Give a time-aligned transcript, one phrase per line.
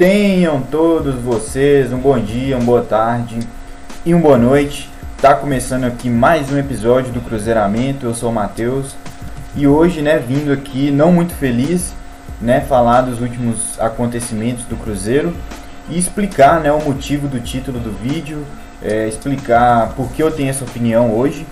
[0.00, 3.38] Tenham todos vocês um bom dia, uma boa tarde
[4.02, 4.88] e uma boa noite.
[5.20, 8.06] Tá começando aqui mais um episódio do Cruzeiramento.
[8.06, 8.96] Eu sou o Matheus
[9.54, 11.92] e hoje, né, vindo aqui não muito feliz,
[12.40, 15.34] né, falar dos últimos acontecimentos do Cruzeiro
[15.90, 18.46] e explicar, né, o motivo do título do vídeo,
[18.82, 21.46] é, explicar por que eu tenho essa opinião hoje,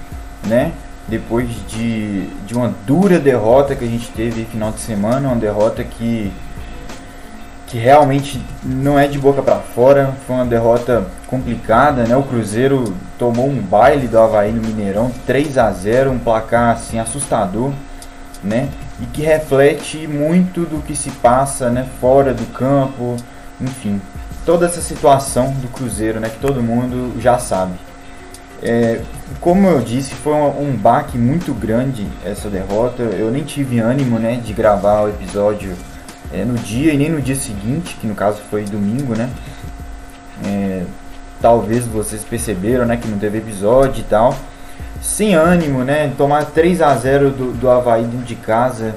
[0.46, 0.72] né?
[1.06, 5.84] Depois de, de uma dura derrota que a gente teve final de semana, uma derrota
[5.84, 6.32] que
[7.68, 12.16] que realmente não é de boca para fora, foi uma derrota complicada, né?
[12.16, 16.98] O Cruzeiro tomou um baile do Havaí no Mineirão, 3 a 0, um placar assim
[16.98, 17.70] assustador,
[18.42, 18.68] né?
[19.00, 23.16] E que reflete muito do que se passa, né, fora do campo,
[23.60, 24.00] enfim,
[24.46, 27.74] toda essa situação do Cruzeiro, né, que todo mundo já sabe.
[28.62, 29.00] É,
[29.40, 33.02] como eu disse, foi um, um baque muito grande essa derrota.
[33.02, 35.76] Eu nem tive ânimo, né, de gravar o episódio
[36.32, 39.30] é, no dia e nem no dia seguinte, que no caso foi domingo, né?
[40.44, 40.84] É,
[41.40, 44.36] talvez vocês perceberam, né, que não teve episódio e tal.
[45.00, 46.12] Sem ânimo, né?
[46.18, 48.94] Tomar 3 a 0 do, do Havaí dentro de casa.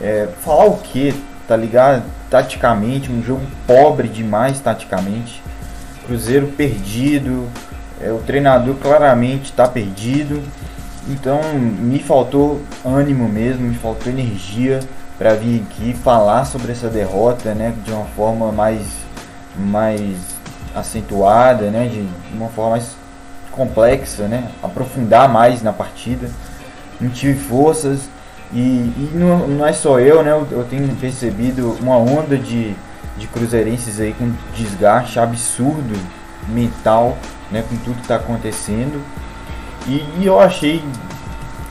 [0.00, 1.14] É, falar o que,
[1.48, 2.02] tá ligado?
[2.30, 5.42] Taticamente, um jogo pobre demais taticamente.
[6.06, 7.48] Cruzeiro perdido.
[8.00, 10.42] É, o treinador claramente está perdido.
[11.08, 14.80] Então me faltou ânimo mesmo, me faltou energia
[15.22, 18.82] para vir aqui falar sobre essa derrota, né, de uma forma mais
[19.56, 20.16] mais
[20.74, 22.96] acentuada, né, de uma forma mais
[23.52, 26.28] complexa, né, aprofundar mais na partida.
[27.00, 28.00] Não tive forças
[28.52, 32.74] e, e não, não, é só eu, né, eu, eu, tenho percebido uma onda de,
[33.16, 35.96] de cruzeirenses aí com desgaste absurdo
[36.48, 37.16] mental,
[37.48, 39.00] né, com tudo que está acontecendo.
[39.86, 40.82] E, e eu achei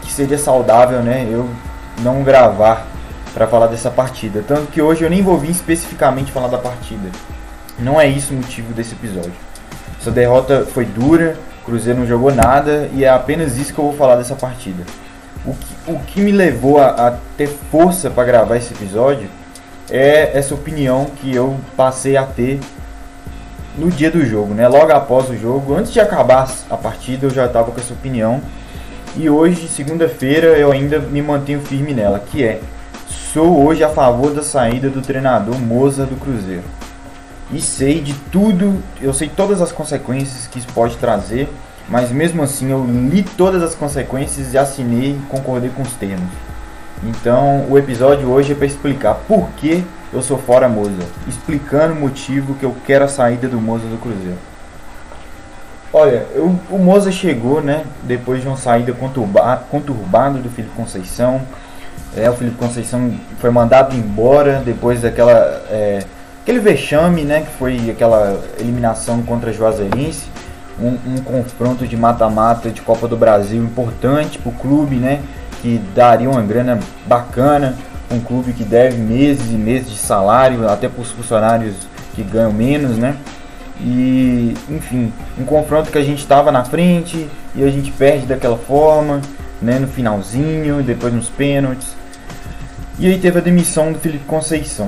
[0.03, 1.49] que seria saudável, né, eu
[2.01, 2.90] não gravar
[3.33, 4.43] para falar dessa partida.
[4.47, 7.09] Tanto que hoje eu nem vou vir especificamente falar da partida.
[7.79, 9.33] Não é isso o motivo desse episódio.
[9.99, 13.85] Essa derrota foi dura, o Cruzeiro não jogou nada e é apenas isso que eu
[13.85, 14.83] vou falar dessa partida.
[15.45, 19.29] O que, o que me levou a, a ter força para gravar esse episódio
[19.89, 22.59] é essa opinião que eu passei a ter
[23.77, 24.67] no dia do jogo, né?
[24.67, 28.41] Logo após o jogo, antes de acabar a partida, eu já estava com essa opinião.
[29.15, 32.61] E hoje, segunda-feira, eu ainda me mantenho firme nela, que é
[33.33, 36.65] Sou hoje a favor da saída do treinador Moza do Cruzeiro.
[37.49, 41.47] E sei de tudo, eu sei todas as consequências que isso pode trazer,
[41.87, 46.27] mas mesmo assim eu li todas as consequências e assinei e concordei com os termos.
[47.05, 49.81] Então o episódio hoje é para explicar por que
[50.11, 50.91] eu sou fora Moza,
[51.25, 54.39] explicando o motivo que eu quero a saída do Moza do Cruzeiro.
[55.93, 61.41] Olha, eu, o Moza chegou, né, depois de uma saída conturbada do Felipe Conceição,
[62.15, 65.31] é, o Felipe Conceição foi mandado embora depois daquela.
[65.69, 66.03] É,
[66.41, 67.41] aquele vexame, né?
[67.41, 70.29] Que foi aquela eliminação contra a Juazeirense.
[70.79, 75.21] Um, um confronto de mata-mata de Copa do Brasil importante para o clube, né?
[75.61, 77.75] Que daria uma grana bacana.
[78.11, 81.75] Um clube que deve meses e meses de salário, até para os funcionários
[82.13, 83.15] que ganham menos, né?
[83.79, 88.57] E, enfim, um confronto que a gente estava na frente e a gente perde daquela
[88.57, 89.21] forma,
[89.61, 89.79] né?
[89.79, 92.00] No finalzinho, depois nos pênaltis.
[93.01, 94.85] E aí teve a demissão do Felipe Conceição.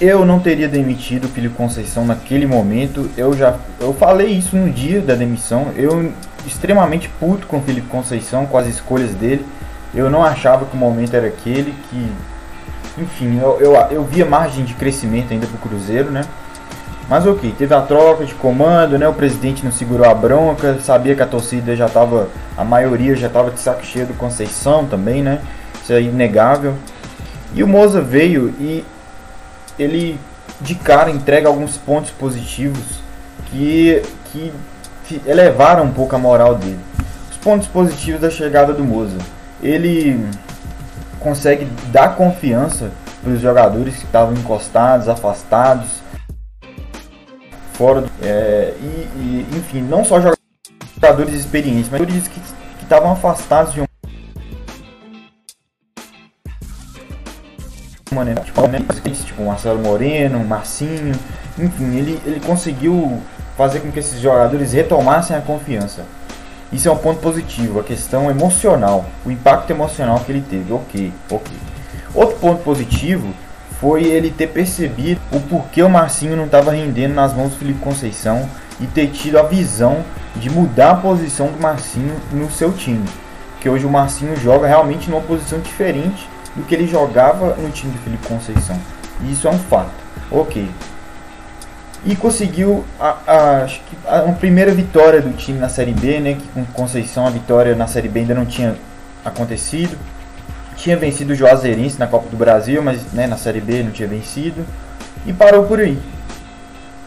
[0.00, 3.10] Eu não teria demitido o Felipe Conceição naquele momento.
[3.16, 5.72] Eu já eu falei isso no dia da demissão.
[5.74, 6.12] Eu
[6.46, 9.44] extremamente puto com o Felipe Conceição, com as escolhas dele.
[9.92, 12.12] Eu não achava que o momento era aquele que
[12.96, 16.22] enfim, eu, eu, eu via margem de crescimento ainda para o Cruzeiro, né?
[17.08, 19.08] Mas ok, teve a troca de comando, né?
[19.08, 23.26] O presidente não segurou a bronca, sabia que a torcida já estava, a maioria já
[23.26, 25.40] estava de saco cheio do Conceição também, né?
[25.88, 26.74] Isso é inegável.
[27.54, 28.84] E o Moza veio e
[29.78, 30.18] ele
[30.60, 33.00] de cara entrega alguns pontos positivos
[33.46, 34.52] que, que
[35.26, 36.78] elevaram um pouco a moral dele.
[37.30, 39.16] Os pontos positivos da chegada do Moza.
[39.62, 40.28] Ele
[41.18, 42.90] consegue dar confiança
[43.22, 45.88] para os jogadores que estavam encostados, afastados,
[47.72, 52.40] fora do, é, e, e, enfim, não só jogadores experientes, mas jogadores que,
[52.82, 53.87] estavam afastados de um
[58.24, 58.34] né?
[58.44, 58.80] Tipo, né?
[59.24, 61.14] tipo Marcelo Moreno, Marcinho,
[61.58, 63.20] enfim, ele, ele conseguiu
[63.56, 66.04] fazer com que esses jogadores retomassem a confiança.
[66.72, 71.12] Isso é um ponto positivo, a questão emocional, o impacto emocional que ele teve, ok,
[71.30, 71.56] ok.
[72.14, 73.32] Outro ponto positivo
[73.80, 77.80] foi ele ter percebido o porquê o Marcinho não estava rendendo nas mãos do Felipe
[77.80, 78.48] Conceição
[78.80, 80.04] e ter tido a visão
[80.36, 83.04] de mudar a posição do Marcinho no seu time.
[83.60, 87.92] Que hoje o Marcinho joga realmente numa posição diferente do que ele jogava no time
[87.92, 88.78] de Felipe Conceição.
[89.22, 89.90] E isso é um fato.
[90.30, 90.68] Ok.
[92.04, 96.20] E conseguiu a, a, acho que a, uma primeira vitória do time na Série B,
[96.20, 96.34] né?
[96.34, 98.76] Que com Conceição a vitória na Série B ainda não tinha
[99.24, 99.96] acontecido.
[100.76, 104.08] Tinha vencido o Juazeirense na Copa do Brasil, mas né, na Série B não tinha
[104.08, 104.64] vencido.
[105.26, 105.98] E parou por aí.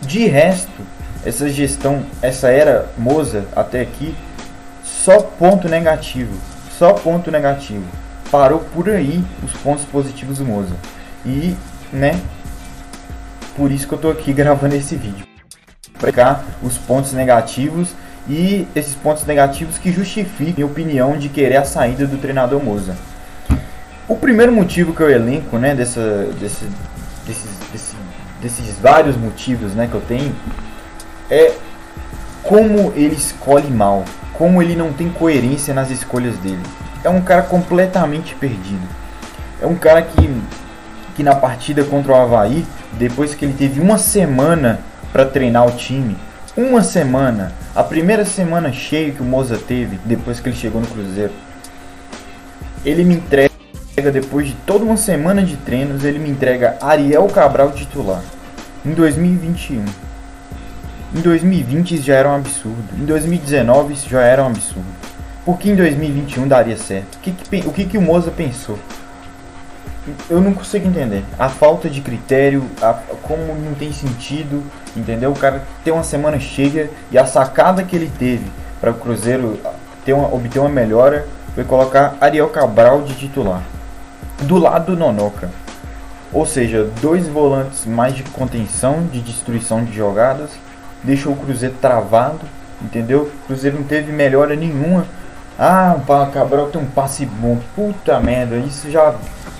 [0.02, 0.82] De resto,
[1.26, 4.16] essa gestão, essa era Moza até aqui,
[4.84, 6.36] só ponto negativo.
[6.78, 7.86] Só ponto negativo.
[8.32, 10.74] Parou por aí os pontos positivos do Moza.
[11.26, 11.54] E,
[11.92, 12.18] né,
[13.58, 15.28] por isso que eu tô aqui gravando esse vídeo.
[16.00, 17.90] Para cá os pontos negativos
[18.30, 22.96] e esses pontos negativos que justificam a opinião de querer a saída do treinador Moza.
[24.08, 26.66] O primeiro motivo que eu elenco, né, dessa, desse,
[27.28, 27.96] desses, desses,
[28.42, 30.34] desses vários motivos né, que eu tenho,
[31.30, 31.54] é
[32.44, 36.64] como ele escolhe mal, como ele não tem coerência nas escolhas dele.
[37.04, 38.88] É um cara completamente perdido.
[39.62, 40.42] É um cara que,
[41.16, 44.80] que na partida contra o Havaí, depois que ele teve uma semana
[45.12, 46.18] para treinar o time,
[46.56, 50.88] uma semana, a primeira semana cheia que o Moza teve depois que ele chegou no
[50.88, 51.32] Cruzeiro,
[52.84, 53.52] ele me entrega
[54.12, 58.22] depois de toda uma semana de treinos, ele me entrega Ariel Cabral titular
[58.86, 59.86] em 2021.
[61.14, 62.84] Em 2020 isso já era um absurdo.
[62.98, 65.01] Em 2019 isso já era um absurdo.
[65.44, 67.16] Por que em 2021 daria certo?
[67.16, 68.78] O que, que, o, que, que o Moza pensou?
[70.30, 71.24] Eu não consigo entender.
[71.38, 74.64] A falta de critério, a, como não tem sentido,
[74.96, 75.32] entendeu?
[75.32, 78.46] O cara ter uma semana cheia e a sacada que ele teve
[78.80, 79.60] para o Cruzeiro
[80.06, 83.62] ter uma, obter uma melhora foi colocar Ariel Cabral de titular.
[84.44, 85.50] Do lado do Nonoca.
[86.34, 90.52] Ou seja, dois volantes mais de contenção, de destruição de jogadas
[91.04, 92.42] deixou o Cruzeiro travado,
[92.82, 93.24] entendeu?
[93.44, 95.06] O Cruzeiro não teve melhora nenhuma.
[95.64, 97.60] Ah, o Cabral tem um passe bom.
[97.76, 99.14] Puta merda, isso já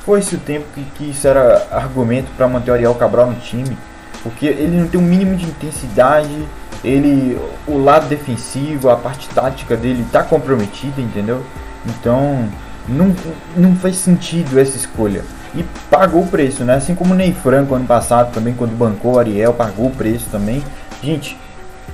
[0.04, 3.78] foi-se o tempo que, que isso era argumento para manter o Ariel Cabral no time.
[4.24, 6.44] Porque ele não tem um mínimo de intensidade,
[6.84, 11.44] ele o lado defensivo, a parte tática dele está comprometida, entendeu?
[11.86, 12.50] Então,
[12.90, 13.16] não,
[13.56, 15.24] não faz sentido essa escolha.
[15.54, 16.78] E pagou o preço, né?
[16.78, 20.26] Assim como o Ney Franco ano passado também, quando bancou o Ariel, pagou o preço
[20.32, 20.64] também.
[21.04, 21.38] Gente,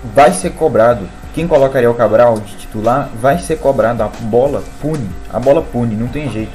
[0.03, 1.07] vai ser cobrado.
[1.33, 4.01] Quem colocaria o Cabral de titular vai ser cobrado.
[4.03, 5.09] A bola pune.
[5.31, 6.51] A bola pune, não tem jeito.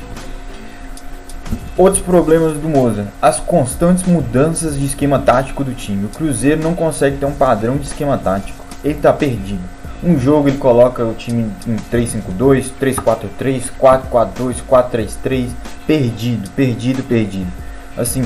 [1.77, 6.07] Outros problemas do Moza: as constantes mudanças de esquema tático do time.
[6.07, 8.65] O Cruzeiro não consegue ter um padrão de esquema tático.
[8.83, 9.63] Ele está perdido.
[10.03, 15.51] Um jogo ele coloca o time em 3-5-2, 3-4-3, 4-4-2, 4-3-3.
[15.87, 17.53] Perdido, perdido, perdido.
[17.97, 18.25] Assim,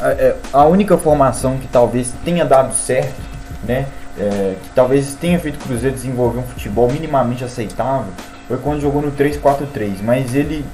[0.00, 3.34] é, a única formação que talvez tenha dado certo
[3.66, 3.86] né?
[4.16, 8.12] É, que talvez tenha feito o Cruzeiro desenvolver um futebol minimamente aceitável
[8.46, 10.64] foi quando jogou no 3-4-3, mas ele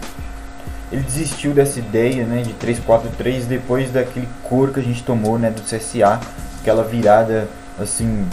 [0.93, 5.51] ele desistiu dessa ideia, né, de 3-4-3 depois daquele cor que a gente tomou, né,
[5.51, 6.21] do CSA,
[6.61, 7.49] aquela virada
[7.79, 8.27] assim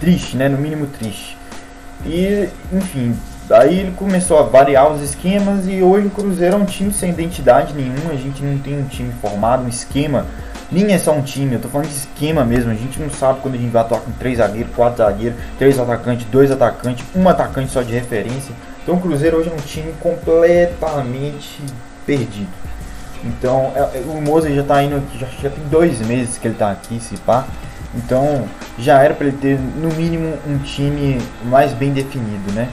[0.00, 1.36] triste, né, no mínimo triste.
[2.06, 3.14] E, enfim,
[3.46, 7.10] daí ele começou a variar os esquemas e hoje o Cruzeiro é um time sem
[7.10, 10.26] identidade nenhuma, a gente não tem um time formado, um esquema
[10.72, 12.70] nem é só um time, eu tô falando de esquema mesmo.
[12.70, 15.78] A gente não sabe quando a gente vai atuar com três zagueiros, quatro zagueiros, três
[15.78, 18.54] atacantes, dois atacantes, um atacante só de referência.
[18.82, 21.62] Então o Cruzeiro hoje é um time completamente
[22.06, 22.50] perdido.
[23.22, 26.48] Então é, é, o Moza já tá indo aqui, já, já tem dois meses que
[26.48, 27.44] ele tá aqui, se pá.
[27.94, 28.48] Então
[28.78, 32.68] já era para ele ter no mínimo um time mais bem definido, né?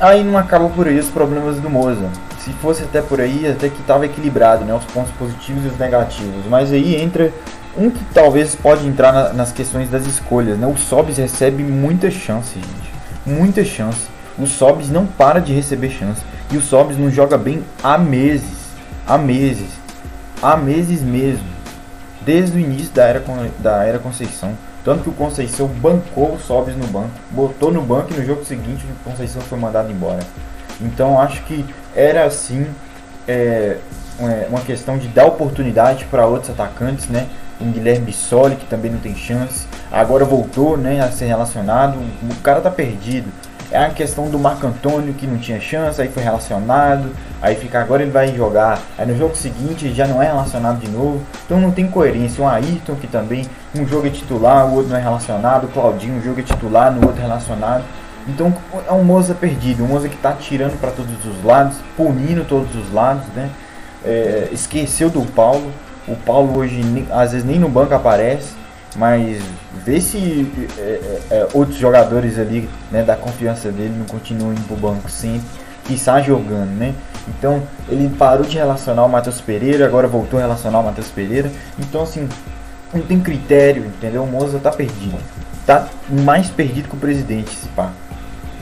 [0.00, 2.10] Aí não acaba por aí os problemas do Moza
[2.48, 4.74] se fosse até por aí, até que estava equilibrado, né?
[4.74, 6.46] Os pontos positivos e os negativos.
[6.48, 7.30] Mas aí entra
[7.76, 10.66] um que talvez pode entrar na, nas questões das escolhas, né?
[10.66, 12.92] O Sobs recebe muita chance, gente.
[13.26, 14.08] Muita chance.
[14.38, 16.22] O Sobs não para de receber chance.
[16.50, 18.68] E o Sobs não joga bem há meses.
[19.06, 19.68] Há meses.
[20.40, 21.46] Há meses mesmo.
[22.22, 23.22] Desde o início da era,
[23.58, 24.52] da era Conceição.
[24.82, 27.10] Tanto que o Conceição bancou o Sobs no banco.
[27.30, 30.20] Botou no banco e no jogo seguinte o Conceição foi mandado embora.
[30.80, 31.64] Então acho que
[31.98, 32.64] era assim
[33.26, 33.76] é,
[34.48, 37.26] uma questão de dar oportunidade para outros atacantes, né?
[37.60, 41.98] O Guilherme Bissoli, que também não tem chance, agora voltou né, a ser relacionado.
[42.22, 43.28] O cara tá perdido.
[43.70, 47.10] É a questão do Marco Antônio que não tinha chance, aí foi relacionado,
[47.42, 50.88] aí fica agora ele vai jogar, aí no jogo seguinte já não é relacionado de
[50.88, 52.42] novo, então não tem coerência.
[52.42, 56.14] O Ayrton que também um jogo é titular, o outro não é relacionado, o Claudinho
[56.14, 57.84] um jogo é titular, no outro é relacionado.
[58.28, 58.54] Então
[58.86, 62.74] é um Moza perdido, um Moza que está tirando para todos os lados, punindo todos
[62.76, 63.50] os lados, né?
[64.04, 65.72] É, esqueceu do Paulo.
[66.06, 68.52] O Paulo hoje às vezes nem no banco aparece,
[68.96, 69.42] mas
[69.84, 74.66] vê se é, é, é, outros jogadores ali né, da confiança dele não continuam indo
[74.66, 75.46] pro banco sempre.
[75.84, 76.94] que está jogando, né?
[77.26, 81.50] Então ele parou de relacionar o Matheus Pereira, agora voltou a relacionar o Matheus Pereira.
[81.78, 82.28] Então assim,
[82.92, 84.22] não tem critério, entendeu?
[84.22, 85.18] O Moza tá perdido.
[85.66, 87.90] Tá mais perdido que o presidente, se pá.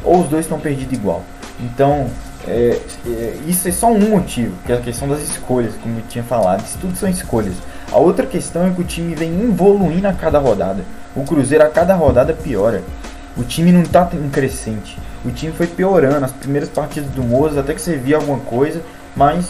[0.06, 1.22] Ou os dois estão perdidos igual.
[1.60, 2.06] Então,
[2.46, 6.02] é, é, isso é só um motivo, que é a questão das escolhas, como eu
[6.08, 6.64] tinha falado.
[6.64, 7.54] Isso tudo são escolhas.
[7.90, 10.84] A outra questão é que o time vem evoluindo a cada rodada.
[11.14, 12.82] O Cruzeiro a cada rodada piora.
[13.36, 14.96] O time não tá em crescente.
[15.24, 16.24] O time foi piorando.
[16.24, 18.80] As primeiras partidas do Moza até que você via alguma coisa,
[19.14, 19.48] mas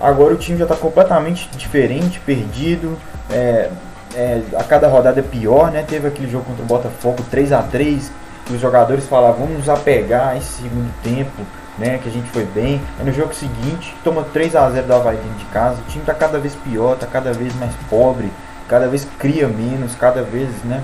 [0.00, 2.96] agora o time já está completamente diferente, perdido.
[3.30, 3.70] É,
[4.14, 5.84] é, a cada rodada é pior, né?
[5.86, 8.10] Teve aquele jogo contra o Botafogo 3 a 3
[8.46, 11.42] que os jogadores falavam, vamos nos apegar esse segundo tempo,
[11.78, 11.98] né?
[11.98, 12.80] Que a gente foi bem.
[12.98, 16.04] Aí no jogo seguinte, toma 3 a 0 do Havaí dentro de casa, o time
[16.04, 18.30] tá cada vez pior, tá cada vez mais pobre,
[18.68, 20.82] cada vez cria menos, cada vez, né?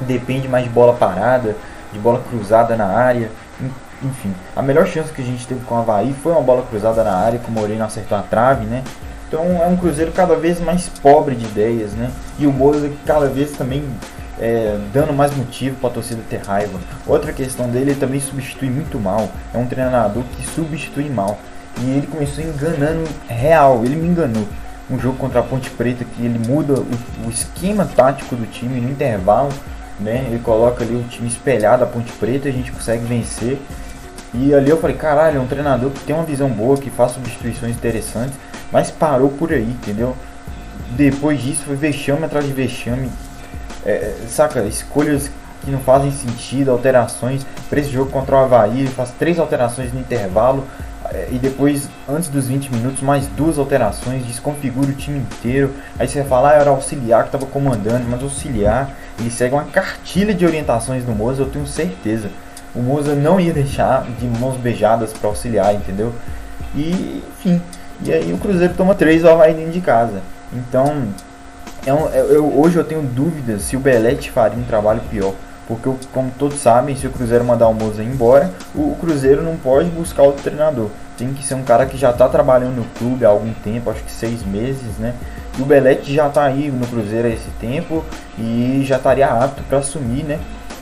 [0.00, 1.56] Depende mais de bola parada,
[1.92, 3.30] de bola cruzada na área.
[4.02, 7.02] Enfim, a melhor chance que a gente teve com o Havaí foi uma bola cruzada
[7.02, 8.84] na área que o Moreno acertou a trave, né?
[9.28, 12.10] Então é um Cruzeiro cada vez mais pobre de ideias, né?
[12.38, 13.84] E o Moza cada vez também
[14.38, 16.78] é, dando mais motivo para a torcida ter raiva.
[17.06, 19.28] Outra questão dele, ele também substitui muito mal.
[19.54, 21.38] É um treinador que substitui mal.
[21.80, 24.46] E ele começou enganando real, ele me enganou.
[24.90, 28.80] Um jogo contra a Ponte Preta que ele muda o, o esquema tático do time
[28.80, 29.52] no intervalo,
[29.98, 30.26] né?
[30.28, 33.58] Ele coloca ali o time espelhado a Ponte Preta, a gente consegue vencer.
[34.32, 37.12] E ali eu falei, caralho, é um treinador que tem uma visão boa, que faz
[37.12, 38.34] substituições interessantes.
[38.70, 40.16] Mas parou por aí, entendeu?
[40.90, 43.10] Depois disso foi vexame atrás de vexame.
[43.86, 45.30] É, saca, escolhas
[45.64, 47.46] que não fazem sentido, alterações.
[47.70, 50.64] Para esse jogo contra o Havaí, faz três alterações no intervalo.
[51.12, 55.72] É, e depois, antes dos 20 minutos, mais duas alterações, desconfigura o time inteiro.
[55.98, 59.64] Aí você vai falar, ah, era auxiliar que estava comandando, mas auxiliar, ele segue uma
[59.64, 62.30] cartilha de orientações do Moza, eu tenho certeza.
[62.74, 66.12] O Moza não ia deixar de mãos beijadas para auxiliar, entendeu?
[66.74, 67.62] E, enfim,
[68.02, 70.20] e aí o Cruzeiro toma 3 ao Havaí dentro de casa.
[70.52, 71.08] Então,
[71.86, 75.32] é um, é, eu, hoje eu tenho dúvidas se o Belete faria um trabalho pior.
[75.68, 79.88] Porque, como todos sabem, se o Cruzeiro mandar o Moza embora, o, Cruzeiro não pode
[79.90, 80.90] buscar outro treinador.
[81.18, 84.02] Tem que ser um cara que já está trabalhando no clube há algum tempo, acho
[84.04, 85.14] que seis meses, né?
[85.58, 88.04] E o Belete já está aí no Cruzeiro há esse tempo
[88.38, 90.38] e já estaria apto para assumir, né?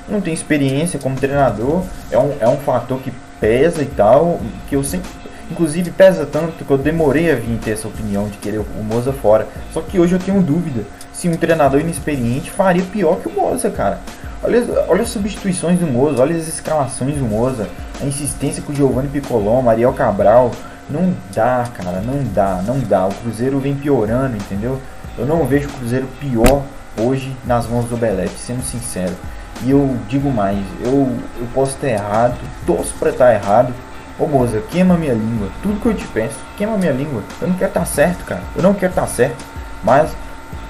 [0.06, 4.76] Não tem experiência como treinador, é um, é um fator que pesa e tal, que
[4.76, 5.08] eu sempre
[5.50, 9.12] Inclusive pesa tanto que eu demorei a vir ter essa opinião de querer o Moza
[9.12, 9.46] fora.
[9.72, 13.70] Só que hoje eu tenho dúvida se um treinador inexperiente faria pior que o Moza,
[13.70, 14.00] cara.
[14.42, 17.68] Olha, olha as substituições do Moza, olha as escalações do Moza,
[18.00, 20.50] a insistência com o Giovanni Piccolom, Mariel Cabral.
[20.88, 23.06] Não dá, cara, não dá, não dá.
[23.06, 24.78] O Cruzeiro vem piorando, entendeu?
[25.16, 26.62] Eu não vejo o Cruzeiro pior
[27.00, 29.14] hoje nas mãos do Belete, sendo sincero.
[29.62, 31.08] E eu digo mais, eu,
[31.38, 32.36] eu posso estar errado,
[32.66, 33.72] torço para estar errado,
[34.16, 35.48] Ô moça, queima minha língua.
[35.62, 37.22] Tudo que eu te peço, queima minha língua.
[37.40, 38.42] Eu não quero estar tá certo, cara.
[38.54, 39.44] Eu não quero estar tá certo.
[39.82, 40.10] Mas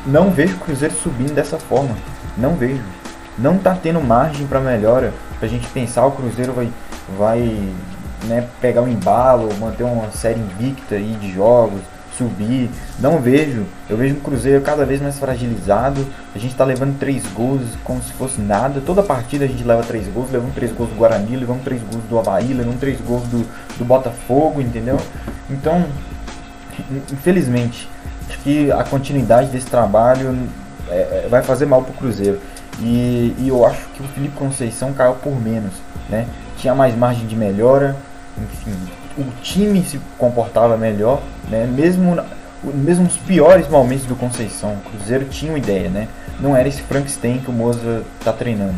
[0.06, 1.94] não vejo o Cruzeiro subindo dessa forma.
[2.38, 2.82] Não vejo.
[3.36, 5.12] Não tá tendo margem para melhora.
[5.38, 6.70] Pra gente pensar o Cruzeiro vai,
[7.18, 7.40] vai
[8.24, 11.82] né, pegar um embalo, manter uma série invicta aí de jogos,
[12.16, 12.70] subir.
[12.98, 13.64] Não vejo.
[13.88, 16.06] Eu vejo o Cruzeiro cada vez mais fragilizado.
[16.34, 18.80] A gente está levando três gols como se fosse nada.
[18.84, 20.30] Toda partida a gente leva três gols.
[20.30, 23.46] Levamos três gols do Guarani, levamos três gols do Havaí, levamos três gols do,
[23.78, 24.98] do Botafogo, entendeu?
[25.50, 25.84] Então,
[27.12, 27.88] infelizmente,
[28.28, 30.36] acho que a continuidade desse trabalho
[30.88, 32.40] é, é, vai fazer mal pro Cruzeiro.
[32.80, 35.72] E, e eu acho que o Felipe Conceição caiu por menos,
[36.08, 36.26] né?
[36.56, 37.96] Tinha mais margem de melhora,
[38.36, 38.74] enfim,
[39.16, 41.66] o time se comportava melhor, né?
[41.66, 42.16] Mesmo,
[42.62, 46.08] mesmo os piores momentos do Conceição, o Cruzeiro tinha uma ideia, né?
[46.40, 48.74] Não era esse Frankenstein que o Moza está treinando.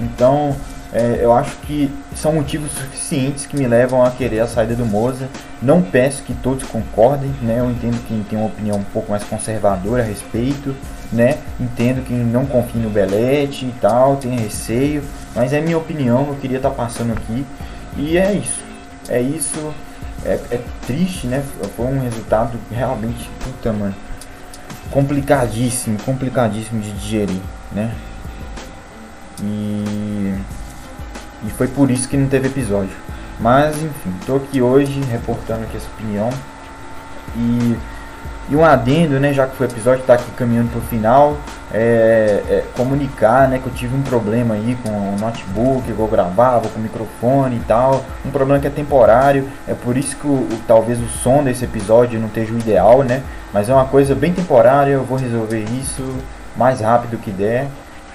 [0.00, 0.54] Então,
[0.92, 4.86] é, eu acho que são motivos suficientes que me levam a querer a saída do
[4.86, 5.28] Moza.
[5.60, 7.56] Não peço que todos concordem, né?
[7.58, 10.76] Eu entendo quem tem uma opinião um pouco mais conservadora a respeito,
[11.12, 11.38] né?
[11.58, 15.02] Entendo quem não confia no Belete e tal, tem receio,
[15.34, 17.44] mas é minha opinião, eu queria estar tá passando aqui.
[17.96, 18.61] E é isso
[19.08, 19.72] é isso.
[20.24, 21.42] É, é, triste, né?
[21.76, 23.94] Foi um resultado realmente, puta, mano.
[24.90, 27.40] Complicadíssimo, complicadíssimo de digerir,
[27.72, 27.92] né?
[29.42, 30.34] E,
[31.46, 32.94] e foi por isso que não teve episódio.
[33.40, 36.30] Mas enfim, tô aqui hoje reportando aqui essa opinião.
[37.36, 37.76] E
[38.48, 41.36] e um adendo, né, já que o episódio está aqui caminhando para o final,
[41.72, 46.68] é, é, comunicar né, que eu tive um problema aí com o notebook, eu gravava
[46.68, 50.46] com o microfone e tal, um problema que é temporário, é por isso que o,
[50.66, 53.22] talvez o som desse episódio não esteja o ideal, né,
[53.52, 56.02] mas é uma coisa bem temporária, eu vou resolver isso
[56.56, 57.68] mais rápido que der.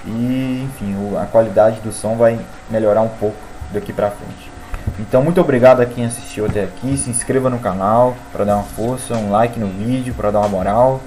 [0.06, 2.38] E enfim, a qualidade do som vai
[2.70, 3.36] melhorar um pouco
[3.72, 4.57] daqui para frente.
[4.98, 6.96] Então, muito obrigado a quem assistiu até aqui.
[6.96, 10.48] Se inscreva no canal para dar uma força, um like no vídeo para dar uma
[10.48, 11.00] moral.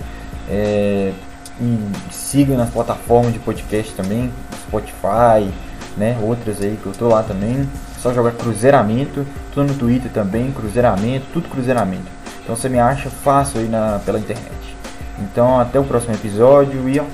[0.49, 1.13] É,
[1.61, 4.31] e siga nas plataformas de podcast também,
[4.67, 5.51] Spotify,
[5.95, 6.17] né?
[6.21, 7.69] Outras aí que eu tô lá também.
[7.99, 12.07] Só jogar Cruzeiramento, tô no Twitter também, Cruzeiramento, tudo Cruzeiramento.
[12.43, 14.75] Então você me acha fácil aí na, pela internet.
[15.19, 17.05] Então até o próximo episódio e ó,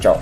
[0.00, 0.20] tchau.